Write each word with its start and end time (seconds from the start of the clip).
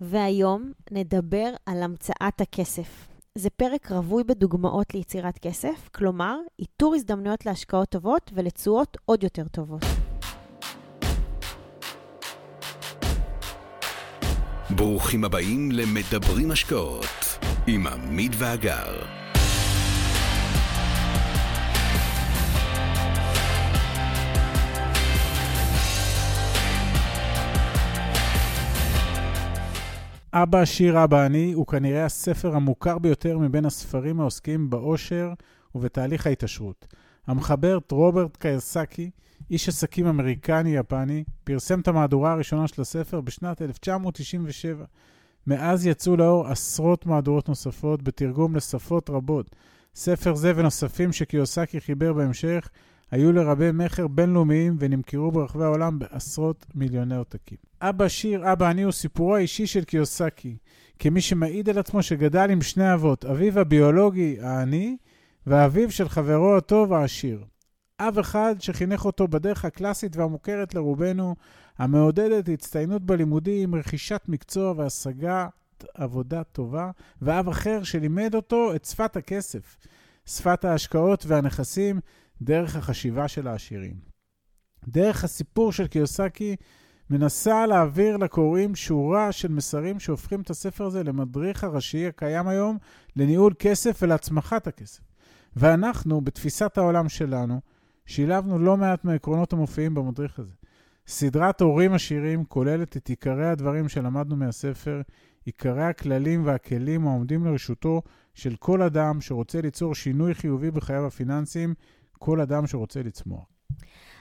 והיום 0.00 0.72
נדבר 0.90 1.50
על 1.66 1.82
המצאת 1.82 2.40
הכסף. 2.40 3.08
זה 3.34 3.50
פרק 3.50 3.92
רווי 3.92 4.24
בדוגמאות 4.24 4.94
ליצירת 4.94 5.38
כסף, 5.38 5.88
כלומר, 5.94 6.38
איתור 6.58 6.94
הזדמנויות 6.94 7.46
להשקעות 7.46 7.88
טובות 7.88 8.30
ולתשואות 8.34 8.96
עוד 9.04 9.22
יותר 9.22 9.48
טובות. 9.48 9.82
ברוכים 14.76 15.24
הבאים 15.24 15.72
למדברים 15.72 16.50
השקעות 16.50 17.38
עם 17.66 17.86
עמית 17.86 18.32
ואגר. 18.38 19.27
אבא 30.32 30.60
עשיר 30.60 31.04
אבא 31.04 31.26
אני 31.26 31.52
הוא 31.52 31.66
כנראה 31.66 32.04
הספר 32.04 32.56
המוכר 32.56 32.98
ביותר 32.98 33.38
מבין 33.38 33.64
הספרים 33.64 34.20
העוסקים 34.20 34.70
בעושר 34.70 35.32
ובתהליך 35.74 36.26
ההתעשרות. 36.26 36.86
המחבר 37.26 37.78
רוברט 37.90 38.36
קיירסקי, 38.36 39.10
איש 39.50 39.68
עסקים 39.68 40.06
אמריקני-יפני, 40.06 41.24
פרסם 41.44 41.80
את 41.80 41.88
המהדורה 41.88 42.32
הראשונה 42.32 42.68
של 42.68 42.82
הספר 42.82 43.20
בשנת 43.20 43.62
1997. 43.62 44.84
מאז 45.46 45.86
יצאו 45.86 46.16
לאור 46.16 46.46
עשרות 46.46 47.06
מהדורות 47.06 47.48
נוספות 47.48 48.02
בתרגום 48.02 48.56
לשפות 48.56 49.10
רבות. 49.10 49.56
ספר 49.94 50.34
זה 50.34 50.52
ונוספים 50.56 51.12
שקיוסקי 51.12 51.80
חיבר 51.80 52.12
בהמשך 52.12 52.68
היו 53.10 53.32
לרבי 53.32 53.72
מכר 53.72 54.08
בינלאומיים 54.08 54.76
ונמכרו 54.78 55.32
ברחבי 55.32 55.64
העולם 55.64 55.98
בעשרות 55.98 56.66
מיליוני 56.74 57.16
עותקים. 57.16 57.58
אבא 57.80 58.08
שיר, 58.08 58.52
אבא 58.52 58.70
אני 58.70 58.82
הוא 58.82 58.92
סיפורו 58.92 59.36
האישי 59.36 59.66
של 59.66 59.84
קיוסקי, 59.84 60.56
כמי 60.98 61.20
שמעיד 61.20 61.68
על 61.68 61.78
עצמו 61.78 62.02
שגדל 62.02 62.50
עם 62.50 62.62
שני 62.62 62.94
אבות, 62.94 63.24
אביו 63.24 63.58
הביולוגי 63.58 64.36
העני 64.40 64.96
ואביו 65.46 65.90
של 65.90 66.08
חברו 66.08 66.56
הטוב 66.56 66.92
העשיר. 66.92 67.44
אב 68.00 68.18
אחד 68.18 68.54
שחינך 68.58 69.04
אותו 69.04 69.28
בדרך 69.28 69.64
הקלאסית 69.64 70.16
והמוכרת 70.16 70.74
לרובנו, 70.74 71.34
המעודדת 71.78 72.48
הצטיינות 72.48 73.02
בלימודים, 73.02 73.74
רכישת 73.74 74.22
מקצוע 74.28 74.74
והשגת 74.76 75.84
עבודה 75.94 76.44
טובה, 76.44 76.90
ואב 77.22 77.48
אחר 77.48 77.82
שלימד 77.82 78.34
אותו 78.34 78.74
את 78.74 78.84
שפת 78.84 79.16
הכסף, 79.16 79.76
שפת 80.26 80.64
ההשקעות 80.64 81.24
והנכסים, 81.26 82.00
דרך 82.42 82.76
החשיבה 82.76 83.28
של 83.28 83.48
העשירים. 83.48 83.94
דרך 84.88 85.24
הסיפור 85.24 85.72
של 85.72 85.86
קיוסקי 85.86 86.56
מנסה 87.10 87.66
להעביר 87.66 88.16
לקוראים 88.16 88.74
שורה 88.74 89.32
של 89.32 89.48
מסרים 89.48 90.00
שהופכים 90.00 90.40
את 90.40 90.50
הספר 90.50 90.84
הזה 90.84 91.02
למדריך 91.02 91.64
הראשי 91.64 92.06
הקיים 92.06 92.48
היום 92.48 92.78
לניהול 93.16 93.52
כסף 93.58 93.98
ולהצמחת 94.02 94.66
הכסף. 94.66 95.00
ואנחנו, 95.56 96.20
בתפיסת 96.20 96.78
העולם 96.78 97.08
שלנו, 97.08 97.60
שילבנו 98.06 98.58
לא 98.58 98.76
מעט 98.76 99.04
מהעקרונות 99.04 99.52
המופיעים 99.52 99.94
במדריך 99.94 100.38
הזה. 100.38 100.52
סדרת 101.06 101.60
הורים 101.60 101.92
עשירים 101.92 102.44
כוללת 102.44 102.96
את 102.96 103.08
עיקרי 103.08 103.48
הדברים 103.48 103.88
שלמדנו 103.88 104.36
מהספר, 104.36 105.00
עיקרי 105.44 105.84
הכללים 105.84 106.46
והכלים 106.46 107.06
העומדים 107.06 107.44
לרשותו 107.44 108.02
של 108.34 108.56
כל 108.56 108.82
אדם 108.82 109.20
שרוצה 109.20 109.60
ליצור 109.60 109.94
שינוי 109.94 110.34
חיובי 110.34 110.70
בחייו 110.70 111.06
הפיננסיים, 111.06 111.74
כל 112.18 112.40
אדם 112.40 112.66
שרוצה 112.66 113.02
לצמוח. 113.02 113.44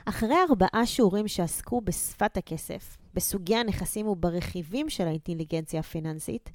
אחרי 0.06 0.36
ארבעה 0.50 0.86
שיעורים 0.86 1.28
שעסקו 1.28 1.82
בשפת 1.82 2.38
הכסף, 2.38 2.98
בסוגי 3.14 3.56
הנכסים 3.56 4.08
וברכיבים 4.08 4.90
של 4.90 5.08
האינטליגנציה 5.08 5.80
הפיננסית, 5.80 6.50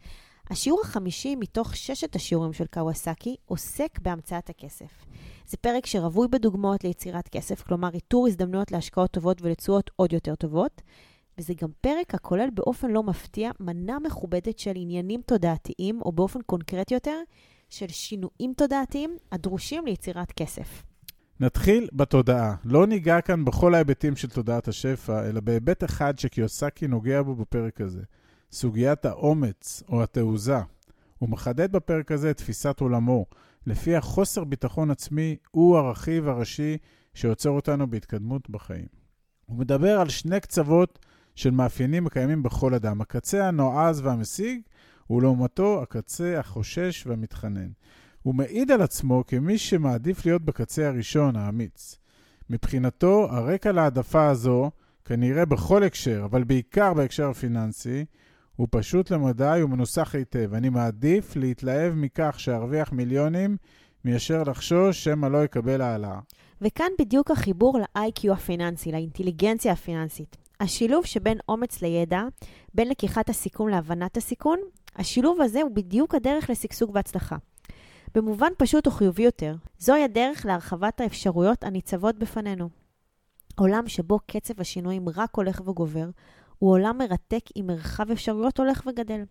השיעור 0.50 0.80
החמישי 0.84 1.36
מתוך 1.36 1.76
ששת 1.76 2.16
השיעורים 2.16 2.52
של 2.52 2.66
קוואסקי 2.66 3.36
עוסק 3.44 3.98
בהמצאת 4.02 4.50
הכסף. 4.50 5.04
זה 5.46 5.56
פרק 5.56 5.86
שרווי 5.86 6.28
בדוגמאות 6.28 6.84
ליצירת 6.84 7.28
כסף, 7.28 7.62
כלומר 7.62 7.88
איתור 7.94 8.26
הזדמנויות 8.26 8.72
להשקעות 8.72 9.10
טובות 9.10 9.42
ולתשואות 9.42 9.90
עוד 9.96 10.12
יותר 10.12 10.34
טובות, 10.34 10.82
וזה 11.38 11.54
גם 11.54 11.68
פרק 11.80 12.14
הכולל 12.14 12.50
באופן 12.54 12.90
לא 12.90 13.02
מפתיע 13.02 13.50
מנה 13.60 13.98
מכובדת 13.98 14.58
של 14.58 14.72
עניינים 14.76 15.20
תודעתיים, 15.26 16.02
או 16.02 16.12
באופן 16.12 16.42
קונקרטי 16.42 16.94
יותר, 16.94 17.20
של 17.70 17.88
שינויים 17.88 18.52
תודעתיים 18.56 19.16
הדרושים 19.32 19.86
ליצירת 19.86 20.32
כסף. 20.32 20.91
נתחיל 21.42 21.88
בתודעה. 21.92 22.54
לא 22.64 22.86
ניגע 22.86 23.20
כאן 23.20 23.44
בכל 23.44 23.74
ההיבטים 23.74 24.16
של 24.16 24.28
תודעת 24.28 24.68
השפע, 24.68 25.28
אלא 25.28 25.40
בהיבט 25.40 25.84
אחד 25.84 26.18
שקיוסקי 26.18 26.86
נוגע 26.86 27.22
בו 27.22 27.34
בפרק 27.34 27.80
הזה, 27.80 28.02
סוגיית 28.52 29.04
האומץ 29.04 29.82
או 29.88 30.02
התעוזה. 30.02 30.58
הוא 31.18 31.28
מחדד 31.28 31.72
בפרק 31.72 32.12
הזה 32.12 32.30
את 32.30 32.36
תפיסת 32.36 32.80
עולמו, 32.80 33.26
לפיה 33.66 34.00
חוסר 34.00 34.44
ביטחון 34.44 34.90
עצמי 34.90 35.36
הוא 35.50 35.76
הרכיב 35.76 36.28
הראשי 36.28 36.76
שיוצר 37.14 37.50
אותנו 37.50 37.90
בהתקדמות 37.90 38.50
בחיים. 38.50 38.86
הוא 39.46 39.58
מדבר 39.58 40.00
על 40.00 40.08
שני 40.08 40.40
קצוות 40.40 40.98
של 41.34 41.50
מאפיינים 41.50 42.06
הקיימים 42.06 42.42
בכל 42.42 42.74
אדם, 42.74 43.00
הקצה 43.00 43.48
הנועז 43.48 44.00
והמשיג, 44.00 44.60
ולעומתו 45.10 45.82
הקצה 45.82 46.38
החושש 46.38 47.06
והמתחנן. 47.06 47.68
הוא 48.22 48.34
מעיד 48.34 48.70
על 48.70 48.82
עצמו 48.82 49.24
כמי 49.26 49.58
שמעדיף 49.58 50.26
להיות 50.26 50.42
בקצה 50.42 50.88
הראשון, 50.88 51.36
האמיץ. 51.36 51.98
מבחינתו, 52.50 53.26
הרקע 53.30 53.72
להעדפה 53.72 54.28
הזו, 54.28 54.70
כנראה 55.04 55.44
בכל 55.44 55.82
הקשר, 55.82 56.22
אבל 56.24 56.44
בעיקר 56.44 56.94
בהקשר 56.94 57.28
הפיננסי, 57.28 58.04
הוא 58.56 58.68
פשוט 58.70 59.10
למדי 59.10 59.60
ומנוסח 59.64 60.14
היטב. 60.14 60.54
אני 60.54 60.68
מעדיף 60.68 61.36
להתלהב 61.36 61.94
מכך 61.94 62.34
שארוויח 62.38 62.92
מיליונים, 62.92 63.56
מאשר 64.04 64.42
לחשוש 64.42 65.04
שמא 65.04 65.26
לא 65.26 65.44
יקבל 65.44 65.80
העלאה. 65.80 66.18
וכאן 66.60 66.86
בדיוק 67.00 67.30
החיבור 67.30 67.78
ל-IQ 67.78 68.32
הפיננסי, 68.32 68.92
לאינטליגנציה 68.92 69.72
הפיננסית. 69.72 70.36
השילוב 70.60 71.06
שבין 71.06 71.38
אומץ 71.48 71.82
לידע, 71.82 72.22
בין 72.74 72.88
לקיחת 72.88 73.28
הסיכון 73.28 73.70
להבנת 73.70 74.16
הסיכון, 74.16 74.58
השילוב 74.96 75.40
הזה 75.40 75.62
הוא 75.62 75.70
בדיוק 75.70 76.14
הדרך 76.14 76.50
לשגשוג 76.50 76.90
והצלחה. 76.94 77.36
במובן 78.14 78.52
פשוט 78.58 78.86
וחיובי 78.86 79.22
יותר, 79.22 79.54
זוהי 79.78 80.04
הדרך 80.04 80.46
להרחבת 80.46 81.00
האפשרויות 81.00 81.64
הניצבות 81.64 82.18
בפנינו. 82.18 82.68
עולם 83.58 83.88
שבו 83.88 84.18
קצב 84.26 84.60
השינויים 84.60 85.08
רק 85.08 85.36
הולך 85.36 85.60
וגובר, 85.66 86.08
הוא 86.58 86.70
עולם 86.70 86.98
מרתק 86.98 87.44
עם 87.54 87.66
מרחב 87.66 88.10
אפשרויות 88.10 88.58
הולך 88.58 88.82
וגדל. 88.86 89.24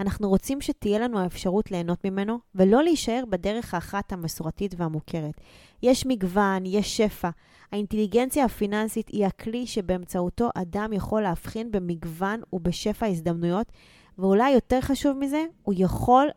אנחנו 0.00 0.28
רוצים 0.28 0.60
שתהיה 0.60 0.98
לנו 0.98 1.18
האפשרות 1.18 1.70
ליהנות 1.70 2.04
ממנו, 2.04 2.38
ולא 2.54 2.82
להישאר 2.82 3.24
בדרך 3.28 3.74
האחת 3.74 4.12
המסורתית 4.12 4.74
והמוכרת. 4.76 5.40
יש 5.82 6.06
מגוון, 6.06 6.66
יש 6.66 6.96
שפע. 6.96 7.30
האינטליגנציה 7.72 8.44
הפיננסית 8.44 9.08
היא 9.08 9.26
הכלי 9.26 9.66
שבאמצעותו 9.66 10.48
אדם 10.54 10.92
יכול 10.92 11.22
להבחין 11.22 11.72
במגוון 11.72 12.40
ובשפע 12.52 13.06
הזדמנויות, 13.06 13.72
ואולי 14.18 14.50
יותר 14.50 14.80
חשוב 14.80 15.18
מזה, 15.18 15.44
הוא 15.62 15.74
יכול 15.76 16.28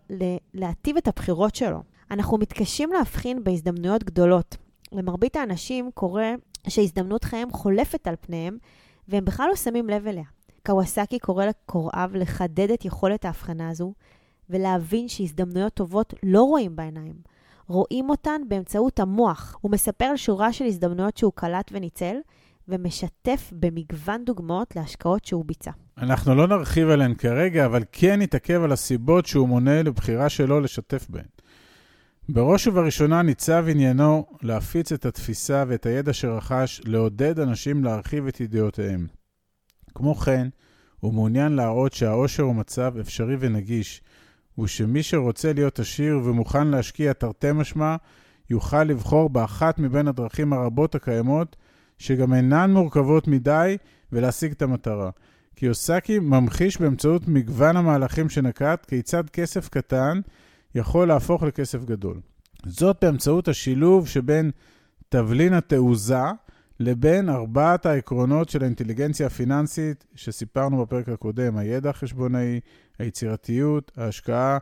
להטיב 0.53 0.97
את 0.97 1.07
הבחירות 1.07 1.55
שלו. 1.55 1.79
אנחנו 2.11 2.37
מתקשים 2.37 2.93
להבחין 2.93 3.43
בהזדמנויות 3.43 4.03
גדולות. 4.03 4.57
למרבית 4.91 5.35
האנשים 5.35 5.89
קורה 5.93 6.33
שהזדמנות 6.67 7.23
חייהם 7.23 7.51
חולפת 7.51 8.07
על 8.07 8.15
פניהם, 8.21 8.57
והם 9.07 9.25
בכלל 9.25 9.47
לא 9.49 9.55
שמים 9.55 9.89
לב 9.89 10.07
אליה. 10.07 10.23
קוואסקי 10.65 11.19
קורא 11.19 11.45
לקוראיו 11.45 12.09
לחדד 12.13 12.71
את 12.71 12.85
יכולת 12.85 13.25
ההבחנה 13.25 13.69
הזו, 13.69 13.93
ולהבין 14.49 15.07
שהזדמנויות 15.07 15.73
טובות 15.73 16.13
לא 16.23 16.43
רואים 16.43 16.75
בעיניים. 16.75 17.15
רואים 17.67 18.09
אותן 18.09 18.41
באמצעות 18.47 18.99
המוח. 18.99 19.57
הוא 19.61 19.71
מספר 19.71 20.05
על 20.05 20.17
שורה 20.17 20.53
של 20.53 20.65
הזדמנויות 20.65 21.17
שהוא 21.17 21.31
קלט 21.35 21.71
וניצל, 21.71 22.15
ומשתף 22.67 23.53
במגוון 23.59 24.25
דוגמאות 24.25 24.75
להשקעות 24.75 25.25
שהוא 25.25 25.45
ביצע. 25.45 25.71
אנחנו 25.97 26.35
לא 26.35 26.47
נרחיב 26.47 26.89
עליהן 26.89 27.13
כרגע, 27.13 27.65
אבל 27.65 27.83
כן 27.91 28.21
נתעכב 28.21 28.61
על 28.63 28.71
הסיבות 28.71 29.25
שהוא 29.25 29.47
מונה 29.47 29.83
לבחירה 29.83 30.29
שלו 30.29 30.59
לשתף 30.59 31.05
בהן. 31.09 31.25
בראש 32.29 32.67
ובראשונה 32.67 33.21
ניצב 33.21 33.65
עניינו 33.69 34.25
להפיץ 34.41 34.91
את 34.91 35.05
התפיסה 35.05 35.63
ואת 35.67 35.85
הידע 35.85 36.13
שרכש, 36.13 36.81
לעודד 36.85 37.39
אנשים 37.39 37.83
להרחיב 37.83 38.27
את 38.27 38.39
ידיעותיהם. 38.39 39.07
כמו 39.95 40.15
כן, 40.15 40.47
הוא 40.99 41.13
מעוניין 41.13 41.51
להראות 41.51 41.93
שהאושר 41.93 42.43
הוא 42.43 42.55
מצב 42.55 42.93
אפשרי 43.01 43.35
ונגיש, 43.39 44.01
ושמי 44.59 45.03
שרוצה 45.03 45.53
להיות 45.53 45.79
עשיר 45.79 46.19
ומוכן 46.23 46.67
להשקיע 46.67 47.13
תרתי 47.13 47.51
משמע, 47.51 47.95
יוכל 48.49 48.83
לבחור 48.83 49.29
באחת 49.29 49.79
מבין 49.79 50.07
הדרכים 50.07 50.53
הרבות 50.53 50.95
הקיימות, 50.95 51.55
שגם 51.97 52.33
אינן 52.33 52.71
מורכבות 52.71 53.27
מדי, 53.27 53.77
ולהשיג 54.11 54.51
את 54.51 54.61
המטרה. 54.61 55.09
קיוסקי 55.55 56.19
ממחיש 56.19 56.81
באמצעות 56.81 57.27
מגוון 57.27 57.77
המהלכים 57.77 58.29
שנקט, 58.29 58.85
כיצד 58.85 59.29
כסף 59.29 59.69
קטן 59.69 60.21
יכול 60.75 61.07
להפוך 61.07 61.43
לכסף 61.43 61.83
גדול. 61.85 62.19
זאת 62.65 62.97
באמצעות 63.01 63.47
השילוב 63.47 64.07
שבין 64.07 64.51
תבלין 65.09 65.53
התעוזה 65.53 66.23
לבין 66.79 67.29
ארבעת 67.29 67.85
העקרונות 67.85 68.49
של 68.49 68.63
האינטליגנציה 68.63 69.27
הפיננסית 69.27 70.05
שסיפרנו 70.15 70.81
בפרק 70.81 71.09
הקודם, 71.09 71.57
הידע 71.57 71.89
החשבונאי, 71.89 72.59
היצירתיות, 72.99 73.91
ההשקעה, 73.97 74.57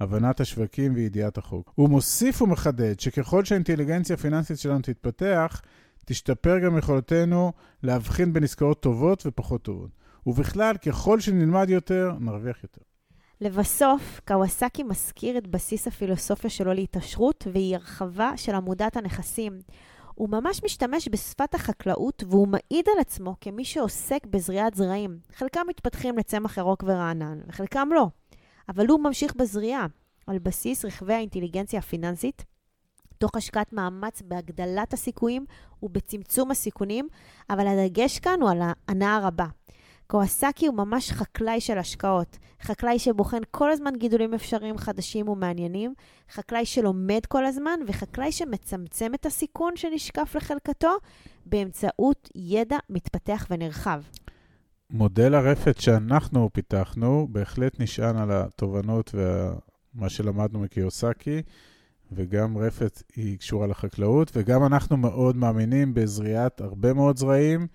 הבנת 0.00 0.40
השווקים 0.40 0.94
וידיעת 0.94 1.38
החוק. 1.38 1.72
הוא 1.74 1.88
מוסיף 1.88 2.42
ומחדד 2.42 3.00
שככל 3.00 3.44
שהאינטליגנציה 3.44 4.14
הפיננסית 4.14 4.58
שלנו 4.58 4.80
תתפתח, 4.82 5.62
תשתפר 6.04 6.58
גם 6.58 6.78
יכולתנו 6.78 7.52
להבחין 7.82 8.32
בין 8.32 8.44
עסקאות 8.44 8.82
טובות 8.82 9.26
ופחות 9.26 9.62
טובות. 9.62 9.97
ובכלל, 10.28 10.76
ככל 10.76 11.20
שנלמד 11.20 11.70
יותר, 11.70 12.12
נרוויח 12.20 12.62
יותר. 12.62 12.80
לבסוף, 13.40 14.20
קוואסקי 14.26 14.82
מזכיר 14.82 15.38
את 15.38 15.46
בסיס 15.46 15.88
הפילוסופיה 15.88 16.50
שלו 16.50 16.72
להתעשרות, 16.72 17.46
והיא 17.52 17.74
הרחבה 17.74 18.32
של 18.36 18.54
עמודת 18.54 18.96
הנכסים. 18.96 19.58
הוא 20.14 20.28
ממש 20.28 20.64
משתמש 20.64 21.08
בשפת 21.08 21.54
החקלאות, 21.54 22.24
והוא 22.26 22.48
מעיד 22.48 22.88
על 22.94 23.00
עצמו 23.00 23.34
כמי 23.40 23.64
שעוסק 23.64 24.26
בזריעת 24.26 24.74
זרעים. 24.74 25.18
חלקם 25.34 25.60
מתפתחים 25.68 26.18
לצמח 26.18 26.56
ירוק 26.56 26.84
ורענן, 26.86 27.38
וחלקם 27.46 27.88
לא. 27.94 28.08
אבל 28.68 28.86
הוא 28.86 29.00
ממשיך 29.00 29.34
בזריעה, 29.36 29.86
על 30.26 30.38
בסיס 30.38 30.84
רכבי 30.84 31.14
האינטליגנציה 31.14 31.78
הפיננסית, 31.78 32.44
תוך 33.18 33.36
השקעת 33.36 33.72
מאמץ 33.72 34.22
בהגדלת 34.22 34.92
הסיכויים 34.92 35.44
ובצמצום 35.82 36.50
הסיכונים, 36.50 37.08
אבל 37.50 37.66
הדגש 37.66 38.18
כאן 38.18 38.38
הוא 38.40 38.50
על 38.50 38.60
ההנאה 38.62 39.16
הרבה. 39.16 39.46
קוואסקי 40.10 40.66
הוא 40.66 40.76
ממש 40.76 41.12
חקלאי 41.12 41.60
של 41.60 41.78
השקעות. 41.78 42.38
חקלאי 42.62 42.98
שבוחן 42.98 43.40
כל 43.50 43.70
הזמן 43.70 43.92
גידולים 43.98 44.34
אפשריים 44.34 44.78
חדשים 44.78 45.28
ומעניינים, 45.28 45.94
חקלאי 46.32 46.66
שלומד 46.66 47.20
כל 47.28 47.46
הזמן, 47.46 47.80
וחקלאי 47.86 48.32
שמצמצם 48.32 49.14
את 49.14 49.26
הסיכון 49.26 49.76
שנשקף 49.76 50.32
לחלקתו 50.36 50.96
באמצעות 51.46 52.30
ידע 52.34 52.76
מתפתח 52.90 53.46
ונרחב. 53.50 54.02
מודל 54.90 55.34
הרפת 55.34 55.80
שאנחנו 55.80 56.50
פיתחנו 56.52 57.28
בהחלט 57.30 57.80
נשען 57.80 58.16
על 58.16 58.30
התובנות 58.32 59.14
ומה 59.14 60.08
שלמדנו 60.08 60.58
מקיוסקי, 60.60 61.42
וגם 62.12 62.58
רפת 62.58 63.02
היא 63.16 63.38
קשורה 63.38 63.66
לחקלאות, 63.66 64.30
וגם 64.34 64.64
אנחנו 64.64 64.96
מאוד 64.96 65.36
מאמינים 65.36 65.94
בזריעת 65.94 66.60
הרבה 66.60 66.92
מאוד 66.92 67.16
זרעים. 67.16 67.66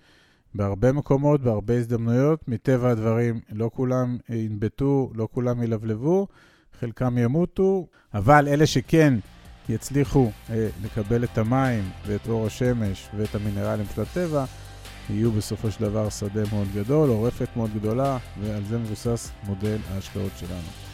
בהרבה 0.54 0.92
מקומות, 0.92 1.40
בהרבה 1.40 1.78
הזדמנויות. 1.78 2.48
מטבע 2.48 2.90
הדברים, 2.90 3.40
לא 3.52 3.70
כולם 3.74 4.18
ינבטו, 4.28 5.10
לא 5.14 5.28
כולם 5.32 5.62
ילבלבו, 5.62 6.26
חלקם 6.80 7.18
ימותו, 7.18 7.86
אבל 8.14 8.48
אלה 8.48 8.66
שכן 8.66 9.14
יצליחו 9.68 10.30
אה, 10.50 10.68
לקבל 10.84 11.24
את 11.24 11.38
המים 11.38 11.84
ואת 12.06 12.28
אור 12.28 12.46
השמש 12.46 13.08
ואת 13.16 13.34
המינרלים 13.34 13.86
של 13.94 14.02
הטבע, 14.02 14.44
יהיו 15.10 15.32
בסופו 15.32 15.70
של 15.70 15.80
דבר 15.80 16.10
שדה 16.10 16.42
מאוד 16.52 16.68
גדול 16.74 17.10
או 17.10 17.22
רפת 17.22 17.48
מאוד 17.56 17.70
גדולה, 17.74 18.18
ועל 18.40 18.62
זה 18.64 18.78
מבוסס 18.78 19.30
מודל 19.46 19.78
ההשקעות 19.90 20.32
שלנו. 20.36 20.93